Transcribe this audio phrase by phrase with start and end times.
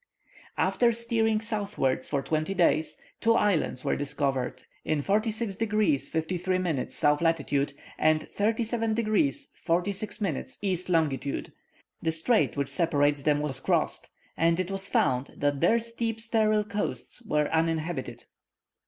[0.57, 6.95] After steering southwards for twelve days, two islands were discovered in 46 degrees 53 minutes
[6.95, 11.53] south latitude, and 37 degrees 46 minutes east longitude.
[12.01, 16.63] The strait which separates them was crossed, and it was found that their steep sterile
[16.63, 18.23] coasts were uninhabited.